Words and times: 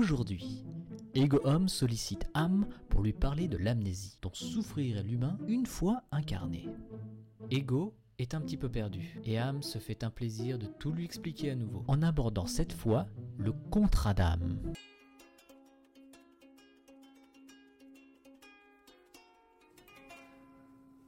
Aujourd'hui, 0.00 0.64
Ego 1.14 1.40
Homme 1.44 1.68
sollicite 1.68 2.26
âme 2.32 2.66
pour 2.88 3.02
lui 3.02 3.12
parler 3.12 3.48
de 3.48 3.58
l'amnésie, 3.58 4.16
dont 4.22 4.32
souffrirait 4.32 5.02
l'humain 5.02 5.36
une 5.46 5.66
fois 5.66 6.04
incarné. 6.10 6.70
Ego 7.50 7.94
est 8.18 8.32
un 8.32 8.40
petit 8.40 8.56
peu 8.56 8.70
perdu, 8.70 9.20
et 9.24 9.38
Am 9.38 9.62
se 9.62 9.76
fait 9.76 10.02
un 10.02 10.08
plaisir 10.08 10.58
de 10.58 10.64
tout 10.64 10.90
lui 10.90 11.04
expliquer 11.04 11.50
à 11.50 11.54
nouveau, 11.54 11.84
en 11.86 12.00
abordant 12.00 12.46
cette 12.46 12.72
fois 12.72 13.08
le 13.36 13.52
contrat 13.52 14.14
d'âme. 14.14 14.72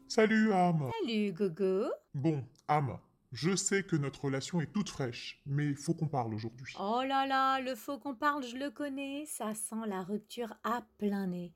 Salut 0.06 0.52
Am 0.52 0.90
Salut 1.00 1.32
Gogo 1.32 1.86
Bon, 2.12 2.44
Am, 2.68 2.98
je 3.32 3.56
sais 3.56 3.82
que 3.82 3.96
notre 3.96 4.26
relation 4.26 4.60
est 4.60 4.72
toute 4.72 4.90
fraîche, 4.90 5.40
mais 5.46 5.74
faut 5.74 5.94
qu'on 5.94 6.08
parle 6.08 6.34
aujourd'hui. 6.34 6.74
Oh 6.78 7.02
là 7.06 7.26
là, 7.26 7.60
le 7.60 7.74
faux 7.74 7.98
qu'on 7.98 8.14
parle, 8.14 8.44
je 8.44 8.56
le 8.56 8.70
connais, 8.70 9.24
ça 9.26 9.54
sent 9.54 9.86
la 9.86 10.02
rupture 10.02 10.54
à 10.64 10.82
plein 10.98 11.26
nez. 11.26 11.54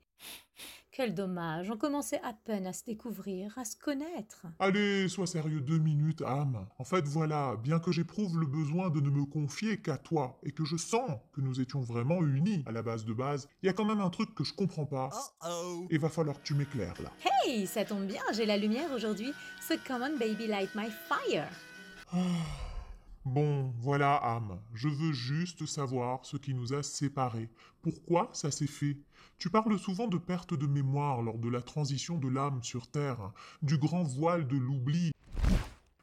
Quel 0.91 1.13
dommage, 1.13 1.69
on 1.69 1.77
commençait 1.77 2.19
à 2.23 2.33
peine 2.33 2.65
à 2.65 2.73
se 2.73 2.83
découvrir, 2.83 3.55
à 3.59 3.65
se 3.65 3.77
connaître. 3.77 4.47
Allez, 4.57 5.07
sois 5.07 5.27
sérieux 5.27 5.61
deux 5.61 5.77
minutes, 5.77 6.23
Am. 6.23 6.65
En 6.79 6.83
fait, 6.83 7.05
voilà, 7.05 7.55
bien 7.57 7.79
que 7.79 7.91
j'éprouve 7.91 8.39
le 8.39 8.47
besoin 8.47 8.89
de 8.89 8.99
ne 8.99 9.11
me 9.11 9.25
confier 9.25 9.79
qu'à 9.79 9.99
toi, 9.99 10.39
et 10.41 10.51
que 10.51 10.65
je 10.65 10.75
sens 10.75 11.19
que 11.33 11.41
nous 11.41 11.61
étions 11.61 11.81
vraiment 11.81 12.23
unis 12.23 12.63
à 12.65 12.71
la 12.71 12.81
base 12.81 13.05
de 13.05 13.13
base, 13.13 13.47
il 13.61 13.67
y 13.67 13.69
a 13.69 13.73
quand 13.73 13.85
même 13.85 14.01
un 14.01 14.09
truc 14.09 14.33
que 14.33 14.43
je 14.43 14.55
comprends 14.55 14.87
pas. 14.87 15.11
Et 15.91 15.99
va 15.99 16.09
falloir 16.09 16.39
que 16.39 16.43
tu 16.43 16.55
m'éclaires 16.55 16.99
là. 17.03 17.11
Hey, 17.45 17.67
ça 17.67 17.85
tombe 17.85 18.07
bien, 18.07 18.23
j'ai 18.33 18.47
la 18.47 18.57
lumière 18.57 18.91
aujourd'hui. 18.91 19.31
So 19.61 19.75
come 19.87 20.01
on 20.01 20.17
baby, 20.17 20.47
light 20.47 20.73
my 20.73 20.89
fire. 20.89 21.47
Bon, 23.25 23.73
voilà, 23.79 24.15
Am. 24.15 24.59
Je 24.73 24.87
veux 24.87 25.11
juste 25.11 25.65
savoir 25.65 26.25
ce 26.25 26.37
qui 26.37 26.53
nous 26.53 26.73
a 26.73 26.81
séparés. 26.81 27.49
Pourquoi 27.81 28.29
ça 28.33 28.51
s'est 28.51 28.67
fait? 28.67 28.97
Tu 29.37 29.49
parles 29.49 29.77
souvent 29.77 30.07
de 30.07 30.17
perte 30.17 30.53
de 30.53 30.65
mémoire 30.65 31.21
lors 31.21 31.37
de 31.37 31.49
la 31.49 31.61
transition 31.61 32.17
de 32.17 32.29
l'âme 32.29 32.63
sur 32.63 32.87
Terre, 32.87 33.31
du 33.61 33.77
grand 33.77 34.03
voile 34.03 34.47
de 34.47 34.55
l'oubli, 34.55 35.11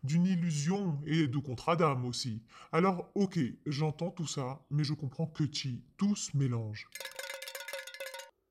d'une 0.02 0.26
illusion 0.26 0.98
et 1.06 1.26
de 1.26 1.38
contrat 1.38 1.76
d'âme 1.76 2.04
aussi. 2.04 2.42
Alors, 2.72 3.10
ok, 3.14 3.38
j'entends 3.66 4.10
tout 4.10 4.26
ça, 4.26 4.60
mais 4.70 4.84
je 4.84 4.92
comprends 4.92 5.26
que 5.26 5.44
tu, 5.44 5.82
tout 5.96 6.14
se 6.14 6.36
mélange. 6.36 6.88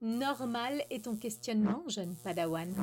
Normal 0.01 0.83
est 0.89 1.05
ton 1.05 1.15
questionnement, 1.15 1.83
jeune 1.87 2.15
padawan. 2.15 2.73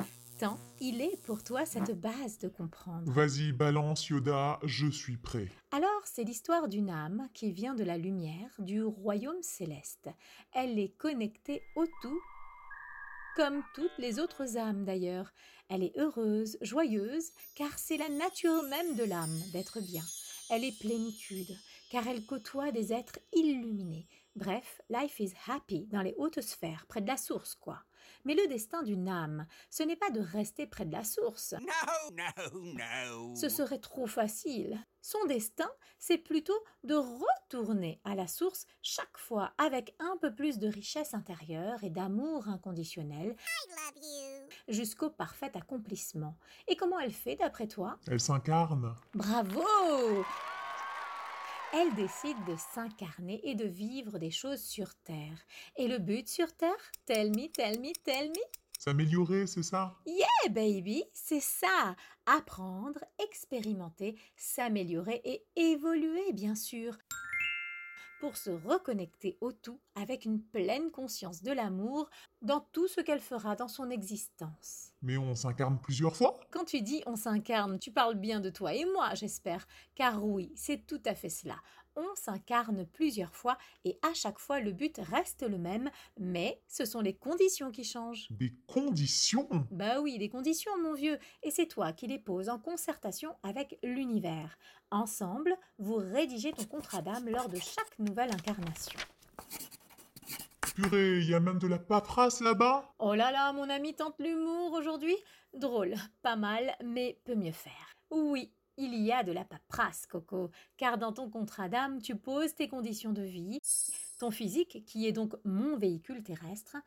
Il 0.79 1.01
est 1.01 1.21
pour 1.23 1.43
toi 1.43 1.65
cette 1.65 1.99
base 1.99 2.39
de 2.39 2.47
comprendre. 2.47 3.11
Vas-y, 3.11 3.51
balance 3.51 4.07
Yoda, 4.07 4.59
je 4.63 4.87
suis 4.87 5.17
prêt. 5.17 5.47
Alors, 5.71 6.01
c'est 6.05 6.23
l'histoire 6.23 6.67
d'une 6.67 6.89
âme 6.89 7.27
qui 7.33 7.51
vient 7.51 7.75
de 7.75 7.83
la 7.83 7.97
lumière, 7.97 8.49
du 8.59 8.83
royaume 8.83 9.41
céleste. 9.41 10.09
Elle 10.53 10.79
est 10.79 10.95
connectée 10.97 11.61
au 11.75 11.85
tout, 12.01 12.21
comme 13.35 13.61
toutes 13.75 13.97
les 13.99 14.19
autres 14.19 14.57
âmes 14.57 14.83
d'ailleurs. 14.83 15.31
Elle 15.69 15.83
est 15.83 15.97
heureuse, 15.97 16.57
joyeuse, 16.61 17.31
car 17.55 17.77
c'est 17.77 17.97
la 17.97 18.09
nature 18.09 18.63
même 18.63 18.95
de 18.95 19.03
l'âme 19.03 19.39
d'être 19.53 19.79
bien. 19.79 20.03
Elle 20.49 20.63
est 20.63 20.77
plénitude, 20.79 21.55
car 21.91 22.07
elle 22.07 22.25
côtoie 22.25 22.71
des 22.71 22.93
êtres 22.93 23.19
illuminés. 23.33 24.07
Bref, 24.37 24.81
life 24.89 25.19
is 25.19 25.33
happy 25.45 25.87
dans 25.87 26.01
les 26.01 26.15
hautes 26.17 26.39
sphères, 26.39 26.85
près 26.87 27.01
de 27.01 27.07
la 27.07 27.17
source, 27.17 27.53
quoi. 27.53 27.83
Mais 28.23 28.33
le 28.33 28.47
destin 28.47 28.81
d'une 28.81 29.09
âme, 29.09 29.45
ce 29.69 29.83
n'est 29.83 29.97
pas 29.97 30.09
de 30.09 30.21
rester 30.21 30.65
près 30.65 30.85
de 30.85 30.93
la 30.93 31.03
source. 31.03 31.53
No, 31.59 32.15
no, 32.15 32.61
no. 32.61 33.35
Ce 33.35 33.49
serait 33.49 33.79
trop 33.79 34.07
facile. 34.07 34.79
Son 35.01 35.23
destin, 35.25 35.69
c'est 35.99 36.17
plutôt 36.17 36.57
de 36.85 36.95
retourner 36.95 37.99
à 38.05 38.15
la 38.15 38.27
source 38.27 38.67
chaque 38.81 39.17
fois 39.17 39.51
avec 39.57 39.93
un 39.99 40.15
peu 40.21 40.33
plus 40.33 40.59
de 40.59 40.69
richesse 40.69 41.13
intérieure 41.13 41.83
et 41.83 41.89
d'amour 41.89 42.47
inconditionnel 42.47 43.35
I 43.35 43.69
love 43.69 44.03
you. 44.03 44.73
jusqu'au 44.73 45.09
parfait 45.09 45.51
accomplissement. 45.57 46.37
Et 46.69 46.77
comment 46.77 46.99
elle 46.99 47.13
fait 47.13 47.35
d'après 47.35 47.67
toi? 47.67 47.99
Elle 48.07 48.21
s'incarne. 48.21 48.95
Bravo 49.13 49.65
Elle 51.73 51.95
décide 51.95 52.37
de 52.45 52.55
s'incarner 52.57 53.39
et 53.49 53.55
de 53.55 53.65
vivre 53.65 54.19
des 54.19 54.29
choses 54.29 54.61
sur 54.61 54.93
Terre. 55.05 55.37
Et 55.77 55.87
le 55.87 55.99
but 55.99 56.27
sur 56.27 56.53
Terre? 56.53 56.91
Tell 57.05 57.29
me, 57.29 57.47
tell 57.47 57.79
me, 57.79 57.93
tell 58.03 58.27
me 58.29 58.41
S'améliorer, 58.77 59.47
c'est 59.47 59.63
ça? 59.63 59.95
Eh 60.05 60.49
baby, 60.49 61.05
c'est 61.13 61.39
ça. 61.39 61.95
Apprendre, 62.25 62.99
expérimenter, 63.23 64.17
s'améliorer 64.35 65.21
et 65.23 65.45
évoluer, 65.55 66.33
bien 66.33 66.55
sûr. 66.55 66.97
Pour 68.21 68.37
se 68.37 68.51
reconnecter 68.51 69.39
au 69.41 69.51
tout 69.51 69.79
avec 69.95 70.25
une 70.25 70.43
pleine 70.43 70.91
conscience 70.91 71.41
de 71.41 71.51
l'amour 71.51 72.07
dans 72.43 72.59
tout 72.71 72.87
ce 72.87 73.01
qu'elle 73.01 73.19
fera 73.19 73.55
dans 73.55 73.67
son 73.67 73.89
existence. 73.89 74.91
Mais 75.01 75.17
on 75.17 75.33
s'incarne 75.33 75.79
plusieurs 75.81 76.15
fois 76.15 76.39
Quand 76.51 76.63
tu 76.63 76.83
dis 76.83 77.01
on 77.07 77.15
s'incarne, 77.15 77.79
tu 77.79 77.91
parles 77.91 78.13
bien 78.13 78.39
de 78.39 78.51
toi 78.51 78.75
et 78.75 78.85
moi, 78.85 79.15
j'espère. 79.15 79.67
Car 79.95 80.23
oui, 80.23 80.53
c'est 80.55 80.85
tout 80.85 81.01
à 81.07 81.15
fait 81.15 81.29
cela. 81.29 81.55
On 81.95 82.15
s'incarne 82.15 82.85
plusieurs 82.85 83.35
fois 83.35 83.57
et 83.83 83.99
à 84.01 84.13
chaque 84.13 84.39
fois 84.39 84.61
le 84.61 84.71
but 84.71 84.99
reste 85.11 85.43
le 85.43 85.57
même, 85.57 85.89
mais 86.17 86.61
ce 86.67 86.85
sont 86.85 87.01
les 87.01 87.13
conditions 87.13 87.69
qui 87.69 87.83
changent. 87.83 88.27
Des 88.31 88.53
conditions? 88.65 89.49
Bah 89.71 89.99
oui, 89.99 90.17
des 90.17 90.29
conditions, 90.29 90.71
mon 90.81 90.93
vieux, 90.93 91.19
et 91.43 91.51
c'est 91.51 91.67
toi 91.67 91.91
qui 91.91 92.07
les 92.07 92.19
poses 92.19 92.47
en 92.47 92.59
concertation 92.59 93.35
avec 93.43 93.77
l'univers. 93.83 94.57
Ensemble, 94.89 95.57
vous 95.79 95.95
rédigez 95.95 96.53
ton 96.53 96.65
contrat 96.65 97.01
d'âme 97.01 97.27
lors 97.27 97.49
de 97.49 97.57
chaque 97.57 97.99
nouvelle 97.99 98.31
incarnation. 98.31 98.99
Purée, 100.75 101.19
il 101.19 101.29
y 101.29 101.33
a 101.33 101.41
même 101.41 101.59
de 101.59 101.67
la 101.67 101.79
paperasse 101.79 102.39
là-bas? 102.39 102.93
Oh 102.99 103.13
là 103.13 103.31
là, 103.33 103.51
mon 103.51 103.69
ami 103.69 103.93
tente 103.93 104.19
l'humour 104.19 104.71
aujourd'hui? 104.71 105.17
Drôle, 105.53 105.95
pas 106.21 106.37
mal, 106.37 106.73
mais 106.85 107.19
peut 107.25 107.35
mieux 107.35 107.51
faire. 107.51 107.97
Oui, 108.09 108.53
il 108.81 108.95
y 108.95 109.11
a 109.11 109.23
de 109.23 109.31
la 109.31 109.45
paperasse, 109.45 110.05
Coco, 110.07 110.51
car 110.77 110.97
dans 110.97 111.13
ton 111.13 111.29
contrat 111.29 111.69
d'âme, 111.69 112.01
tu 112.01 112.15
poses 112.15 112.55
tes 112.55 112.67
conditions 112.67 113.13
de 113.13 113.21
vie, 113.21 113.59
ton 114.19 114.31
physique, 114.31 114.83
qui 114.85 115.07
est 115.07 115.11
donc 115.11 115.33
mon 115.43 115.77
véhicule 115.77 116.23
terrestre, 116.23 116.77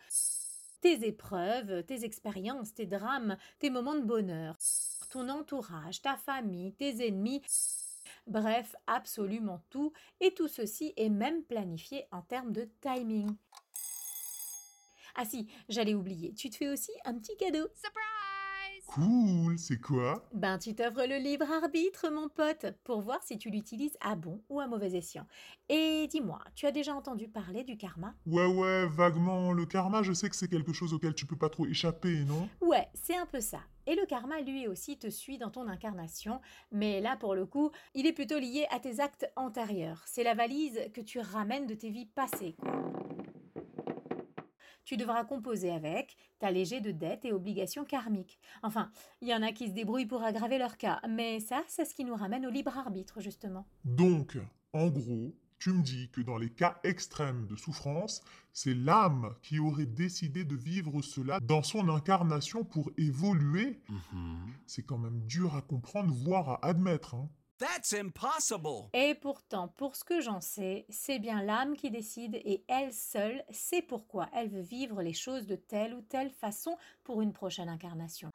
tes 0.81 1.07
épreuves, 1.07 1.85
tes 1.85 2.05
expériences, 2.05 2.75
tes 2.75 2.87
drames, 2.87 3.37
tes 3.59 3.71
moments 3.71 3.95
de 3.95 4.05
bonheur, 4.05 4.57
ton 5.11 5.29
entourage, 5.29 6.03
ta 6.03 6.17
famille, 6.17 6.73
tes 6.75 7.07
ennemis, 7.07 7.43
bref, 8.27 8.75
absolument 8.87 9.63
tout, 9.71 9.93
et 10.21 10.35
tout 10.35 10.49
ceci 10.49 10.93
est 10.97 11.09
même 11.09 11.43
planifié 11.45 12.07
en 12.11 12.23
termes 12.23 12.53
de 12.53 12.69
timing. 12.81 13.35
Ah 15.15 15.25
si, 15.25 15.49
j'allais 15.69 15.95
oublier, 15.95 16.35
tu 16.35 16.51
te 16.51 16.57
fais 16.57 16.69
aussi 16.69 16.91
un 17.05 17.15
petit 17.15 17.37
cadeau. 17.37 17.69
Cool, 18.95 19.59
c'est 19.59 19.81
quoi? 19.81 20.25
Ben, 20.33 20.57
tu 20.57 20.73
t'offres 20.73 21.05
le 21.05 21.17
libre 21.17 21.51
arbitre, 21.51 22.11
mon 22.13 22.29
pote, 22.29 22.67
pour 22.85 23.01
voir 23.01 23.21
si 23.25 23.37
tu 23.39 23.51
l'utilises 23.51 23.97
à 24.01 24.15
bon 24.15 24.41
ou 24.49 24.61
à 24.61 24.69
mauvais 24.69 24.95
escient. 24.95 25.27
Et 25.69 26.07
dis-moi, 26.07 26.39
tu 26.55 26.67
as 26.67 26.71
déjà 26.71 26.95
entendu 26.95 27.27
parler 27.27 27.65
du 27.65 27.77
karma? 27.77 28.15
Ouais, 28.25 28.47
ouais, 28.47 28.87
vaguement. 28.87 29.51
Le 29.51 29.67
karma, 29.67 30.05
je 30.05 30.13
sais 30.13 30.31
que 30.31 30.37
c'est 30.37 30.47
quelque 30.47 30.73
chose 30.73 30.95
auquel 30.95 31.13
tu 31.13 31.27
peux 31.27 31.35
pas 31.35 31.49
trop 31.49 31.67
échapper, 31.67 32.21
non? 32.21 32.49
Ouais, 32.61 32.87
c'est 32.95 33.17
un 33.17 33.27
peu 33.27 33.41
ça. 33.41 33.59
Et 33.89 33.97
le 33.97 34.07
karma, 34.07 34.41
lui 34.43 34.69
aussi, 34.69 34.97
te 34.97 35.11
suit 35.11 35.39
dans 35.39 35.51
ton 35.51 35.67
incarnation, 35.67 36.41
mais 36.71 37.01
là, 37.01 37.17
pour 37.17 37.35
le 37.35 37.47
coup, 37.47 37.73
il 37.97 38.07
est 38.07 38.13
plutôt 38.13 38.39
lié 38.39 38.69
à 38.71 38.79
tes 38.79 39.01
actes 39.01 39.29
antérieurs. 39.35 40.05
C'est 40.07 40.23
la 40.23 40.35
valise 40.35 40.79
que 40.95 41.01
tu 41.01 41.19
ramènes 41.19 41.67
de 41.67 41.75
tes 41.75 41.91
vies 41.91 42.07
passées, 42.07 42.55
quoi. 42.61 42.81
Tu 44.85 44.97
devras 44.97 45.25
composer 45.25 45.71
avec, 45.71 46.17
t'alléger 46.39 46.81
de 46.81 46.91
dettes 46.91 47.25
et 47.25 47.33
obligations 47.33 47.85
karmiques. 47.85 48.39
Enfin, 48.63 48.91
il 49.21 49.29
y 49.29 49.35
en 49.35 49.43
a 49.43 49.53
qui 49.53 49.69
se 49.69 49.73
débrouillent 49.73 50.07
pour 50.07 50.23
aggraver 50.23 50.59
leur 50.59 50.77
cas, 50.77 51.01
mais 51.09 51.41
ça, 51.41 51.63
c'est 51.69 51.85
ce 51.85 51.95
qui 51.95 52.05
nous 52.05 52.17
ramène 52.17 52.47
au 52.47 52.51
libre 52.51 52.77
arbitre, 52.77 53.21
justement. 53.21 53.67
Donc, 53.85 54.39
en 54.73 54.89
gros, 54.89 55.35
tu 55.59 55.73
me 55.73 55.83
dis 55.83 56.11
que 56.11 56.21
dans 56.21 56.37
les 56.37 56.51
cas 56.51 56.79
extrêmes 56.85 57.47
de 57.47 57.57
souffrance, 57.57 58.23
c'est 58.53 58.75
l'âme 58.75 59.35
qui 59.41 59.59
aurait 59.59 59.87
décidé 59.87 60.45
de 60.45 60.55
vivre 60.55 61.01
cela 61.01 61.41
dans 61.41 61.63
son 61.63 61.89
incarnation 61.89 62.65
pour 62.65 62.91
évoluer. 62.99 63.81
C'est 64.67 64.83
quand 64.83 64.99
même 64.99 65.25
dur 65.27 65.57
à 65.57 65.63
comprendre, 65.63 66.13
voire 66.13 66.51
à 66.51 66.67
admettre. 66.67 67.15
Hein. 67.15 67.31
That's 67.59 67.93
impossible. 67.93 68.91
Et 68.95 69.15
pourtant, 69.15 69.69
pour 69.69 69.95
ce 69.95 70.03
que 70.03 70.21
j'en 70.21 70.41
sais, 70.41 70.87
c'est 70.89 71.21
bien 71.21 71.41
l'âme 71.41 71.77
qui 71.77 71.91
décide 71.91 72.35
et 72.35 72.65
elle 72.67 72.93
seule 72.93 73.45
sait 73.51 73.83
pourquoi 73.83 74.29
elle 74.33 74.49
veut 74.49 74.61
vivre 74.61 75.03
les 75.03 75.13
choses 75.13 75.47
de 75.47 75.55
telle 75.55 75.95
ou 75.95 76.01
telle 76.03 76.31
façon 76.31 76.77
pour 77.05 77.23
une 77.23 77.33
prochaine 77.33 77.69
incarnation. 77.69 78.31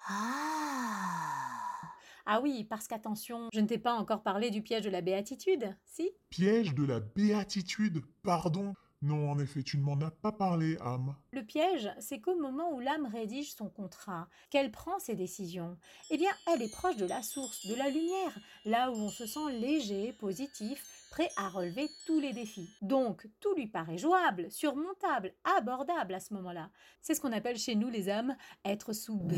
Ah 2.25 2.39
oui, 2.41 2.63
parce 2.63 2.87
qu'attention, 2.87 3.49
je 3.51 3.59
ne 3.59 3.67
t'ai 3.67 3.77
pas 3.77 3.93
encore 3.95 4.23
parlé 4.23 4.51
du 4.51 4.61
piège 4.61 4.83
de 4.83 4.89
la 4.89 5.01
béatitude, 5.01 5.75
si? 5.83 6.11
Piège 6.29 6.73
de 6.73 6.85
la 6.85 6.99
béatitude, 6.99 8.01
pardon. 8.23 8.73
Non, 9.01 9.31
en 9.31 9.39
effet, 9.39 9.63
tu 9.63 9.77
ne 9.77 9.83
m'en 9.83 9.99
as 10.01 10.11
pas 10.11 10.33
parlé, 10.33 10.77
âme. 10.81 11.15
Le 11.31 11.41
piège, 11.41 11.89
c'est 11.99 12.19
qu'au 12.19 12.37
moment 12.37 12.73
où 12.73 12.81
l'âme 12.81 13.05
rédige 13.05 13.53
son 13.53 13.69
contrat, 13.69 14.27
qu'elle 14.49 14.71
prend 14.71 14.99
ses 14.99 15.15
décisions, 15.15 15.77
eh 16.09 16.17
bien, 16.17 16.31
elle 16.47 16.61
est 16.61 16.71
proche 16.71 16.97
de 16.97 17.05
la 17.05 17.23
source, 17.23 17.65
de 17.65 17.75
la 17.75 17.89
lumière, 17.89 18.37
là 18.65 18.91
où 18.91 18.95
on 18.95 19.09
se 19.09 19.25
sent 19.25 19.51
léger, 19.53 20.11
positif, 20.11 20.83
prêt 21.11 21.29
à 21.37 21.47
relever 21.47 21.87
tous 22.05 22.19
les 22.19 22.33
défis. 22.33 22.69
Donc, 22.81 23.25
tout 23.39 23.53
lui 23.55 23.67
paraît 23.67 23.97
jouable, 23.97 24.51
surmontable, 24.51 25.33
abordable 25.57 26.13
à 26.13 26.19
ce 26.19 26.33
moment-là. 26.33 26.69
C'est 27.01 27.15
ce 27.15 27.21
qu'on 27.21 27.31
appelle 27.31 27.57
chez 27.57 27.75
nous, 27.75 27.89
les 27.89 28.09
hommes, 28.09 28.35
être 28.65 28.91
sous 28.91 29.15
BA. 29.15 29.35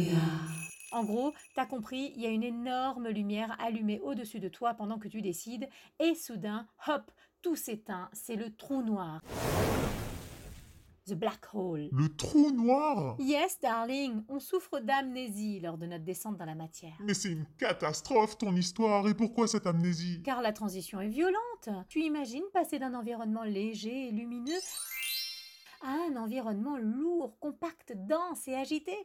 En 0.91 1.05
gros, 1.05 1.33
t'as 1.55 1.67
compris, 1.67 2.11
il 2.15 2.21
y 2.21 2.25
a 2.25 2.29
une 2.29 2.43
énorme 2.43 3.07
lumière 3.09 3.55
allumée 3.61 4.01
au-dessus 4.01 4.39
de 4.39 4.49
toi 4.49 4.73
pendant 4.73 4.99
que 4.99 5.07
tu 5.07 5.21
décides, 5.21 5.69
et 5.99 6.15
soudain, 6.15 6.67
hop, 6.87 7.11
tout 7.41 7.55
s'éteint, 7.55 8.09
c'est 8.13 8.35
le 8.35 8.55
trou 8.55 8.83
noir. 8.83 9.21
The 11.07 11.15
Black 11.15 11.53
Hole. 11.53 11.89
Le 11.91 12.15
trou 12.15 12.51
noir? 12.51 13.15
Yes, 13.19 13.59
darling, 13.59 14.23
on 14.29 14.39
souffre 14.39 14.79
d'amnésie 14.79 15.59
lors 15.59 15.77
de 15.77 15.87
notre 15.87 16.03
descente 16.03 16.37
dans 16.37 16.45
la 16.45 16.53
matière. 16.53 16.93
Mais 16.99 17.15
c'est 17.15 17.31
une 17.31 17.45
catastrophe 17.57 18.37
ton 18.37 18.55
histoire, 18.55 19.07
et 19.07 19.15
pourquoi 19.15 19.47
cette 19.47 19.65
amnésie? 19.65 20.21
Car 20.23 20.41
la 20.43 20.53
transition 20.53 21.01
est 21.01 21.09
violente. 21.09 21.69
Tu 21.89 22.01
imagines 22.01 22.43
passer 22.53 22.77
d'un 22.77 22.93
environnement 22.93 23.43
léger 23.43 24.09
et 24.09 24.11
lumineux 24.11 24.59
à 25.81 25.95
un 26.07 26.15
environnement 26.17 26.77
lourd, 26.77 27.35
compact, 27.39 27.93
dense 27.95 28.47
et 28.47 28.55
agité? 28.55 28.95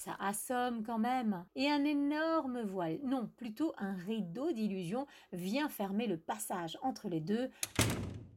Ça 0.00 0.16
assomme 0.18 0.82
quand 0.82 0.98
même. 0.98 1.44
Et 1.54 1.70
un 1.70 1.84
énorme 1.84 2.62
voile, 2.62 3.00
non, 3.04 3.30
plutôt 3.36 3.74
un 3.76 3.92
rideau 3.92 4.50
d'illusion 4.50 5.06
vient 5.32 5.68
fermer 5.68 6.06
le 6.06 6.16
passage 6.16 6.78
entre 6.80 7.08
les 7.10 7.20
deux. 7.20 7.50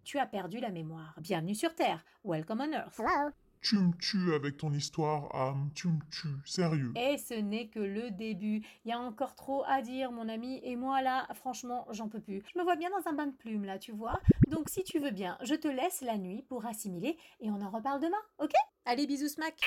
Tu 0.04 0.20
as 0.20 0.26
perdu 0.26 0.60
la 0.60 0.72
mémoire. 0.72 1.16
Bienvenue 1.22 1.56
sur 1.56 1.74
Terre. 1.74 2.04
Welcome 2.26 2.60
on 2.60 2.74
Earth. 2.74 3.00
Tu 3.62 3.78
me 3.78 3.94
tues 3.94 4.34
avec 4.34 4.58
ton 4.58 4.74
histoire, 4.74 5.34
âme, 5.34 5.70
tu 5.74 5.88
me 5.88 6.00
tues, 6.12 6.36
sérieux. 6.46 6.92
Et 6.98 7.18
ce 7.18 7.36
n'est 7.36 7.70
que 7.70 7.80
le 7.80 8.12
début. 8.12 8.62
Il 8.84 8.90
y 8.90 8.92
a 8.92 9.00
encore 9.00 9.36
trop 9.36 9.64
à 9.66 9.82
dire, 9.82 10.12
mon 10.12 10.28
ami. 10.28 10.60
Et 10.64 10.76
moi, 10.76 11.02
là, 11.02 11.26
franchement, 11.34 11.88
j'en 11.92 12.10
peux 12.10 12.20
plus. 12.20 12.44
Je 12.54 12.60
me 12.60 12.66
vois 12.66 12.76
bien 12.76 12.90
dans 12.90 13.10
un 13.10 13.14
bain 13.14 13.28
de 13.28 13.36
plumes, 13.38 13.64
là, 13.64 13.80
tu 13.80 13.94
vois. 13.94 14.20
Donc, 14.50 14.68
si 14.68 14.84
tu 14.84 15.00
veux 15.00 15.12
bien, 15.12 15.38
je 15.44 15.56
te 15.56 15.70
laisse 15.70 16.02
la 16.02 16.18
nuit 16.18 16.44
pour 16.50 16.66
assimiler 16.66 17.18
et 17.40 17.50
on 17.50 17.62
en 17.62 17.70
reparle 17.70 18.02
demain, 18.02 18.22
ok? 18.38 18.52
Allez, 18.84 19.08
bisous, 19.08 19.30
smack 19.30 19.62